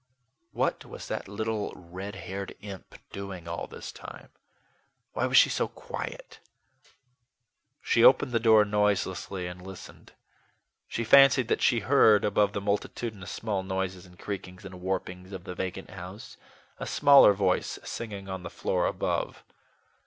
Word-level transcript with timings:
What 0.51 0.83
was 0.83 1.07
that 1.09 1.27
little 1.27 1.71
red 1.75 2.15
haired 2.15 2.55
imp 2.59 2.95
doing 3.11 3.47
all 3.47 3.67
this 3.67 3.91
time? 3.91 4.29
Why 5.13 5.27
was 5.27 5.37
she 5.37 5.51
so 5.51 5.67
quiet? 5.67 6.39
She 7.83 8.03
opened 8.03 8.31
the 8.31 8.39
door 8.39 8.65
noiselessly, 8.65 9.45
and 9.45 9.61
listened. 9.61 10.13
She 10.87 11.03
fancied 11.03 11.49
that 11.49 11.61
she 11.61 11.81
heard, 11.81 12.25
above 12.25 12.53
the 12.53 12.59
multitudinous 12.61 13.29
small 13.29 13.61
noises 13.61 14.07
and 14.07 14.17
creakings 14.17 14.65
and 14.65 14.81
warpings 14.81 15.31
of 15.33 15.43
the 15.43 15.53
vacant 15.53 15.91
house, 15.91 16.35
a 16.79 16.87
smaller 16.87 17.33
voice 17.33 17.77
singing 17.83 18.27
on 18.27 18.41
the 18.41 18.49
floor 18.49 18.87
above. 18.87 19.43